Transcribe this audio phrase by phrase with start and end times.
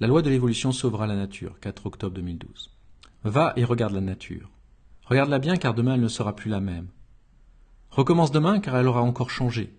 [0.00, 2.72] La loi de l'évolution sauvera la nature, 4 octobre 2012.
[3.22, 4.50] Va et regarde la nature.
[5.04, 6.88] Regarde-la bien car demain elle ne sera plus la même.
[7.90, 9.72] Recommence demain car elle aura encore changé.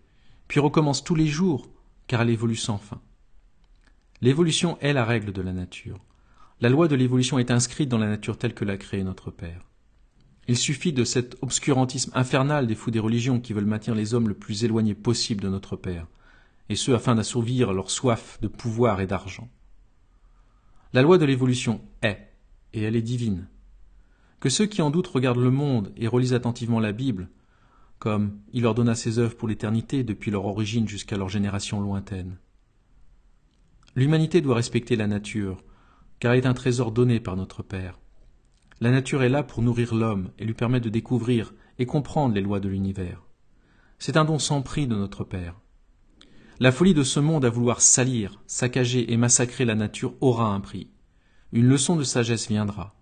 [0.47, 1.67] Puis recommence tous les jours
[2.07, 3.01] car elle évolue sans fin.
[4.21, 5.99] L'évolution est la règle de la nature.
[6.61, 9.67] La loi de l'évolution est inscrite dans la nature telle que l'a créée notre Père.
[10.47, 14.29] Il suffit de cet obscurantisme infernal des fous des religions qui veulent maintenir les hommes
[14.29, 16.07] le plus éloignés possible de notre Père,
[16.69, 19.49] et ce afin d'assouvir leur soif de pouvoir et d'argent.
[20.95, 22.31] La loi de l'évolution est,
[22.71, 23.49] et elle est divine.
[24.39, 27.27] Que ceux qui en doutent regardent le monde et relisent attentivement la Bible,
[27.99, 32.37] comme il leur donna ses œuvres pour l'éternité depuis leur origine jusqu'à leur génération lointaine.
[33.97, 35.65] L'humanité doit respecter la nature,
[36.19, 37.99] car elle est un trésor donné par notre Père.
[38.79, 42.41] La nature est là pour nourrir l'homme et lui permettre de découvrir et comprendre les
[42.41, 43.21] lois de l'univers.
[43.99, 45.59] C'est un don sans prix de notre Père.
[46.57, 50.61] La folie de ce monde à vouloir salir, saccager et massacrer la nature aura un
[50.61, 50.89] prix.
[51.51, 52.95] Une leçon de sagesse viendra.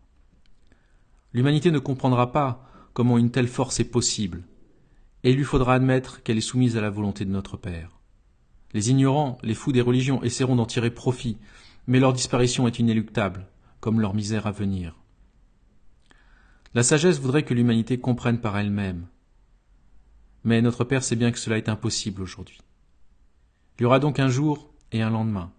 [1.33, 4.41] L'humanité ne comprendra pas comment une telle force est possible,
[5.23, 7.99] et il lui faudra admettre qu'elle est soumise à la volonté de notre Père.
[8.73, 11.37] Les ignorants, les fous des religions essaieront d'en tirer profit,
[11.85, 13.45] mais leur disparition est inéluctable,
[13.79, 14.95] comme leur misère à venir.
[16.73, 19.05] La sagesse voudrait que l'humanité comprenne par elle-même.
[20.43, 22.57] Mais notre Père sait bien que cela est impossible aujourd'hui.
[23.77, 25.51] Il y aura donc un jour et un lendemain.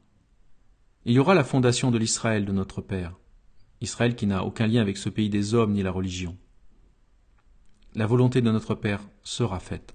[1.04, 3.18] Il y aura la fondation de l'Israël de notre Père,
[3.80, 6.36] Israël qui n'a aucun lien avec ce pays des hommes ni la religion.
[7.94, 9.94] La volonté de notre Père sera faite.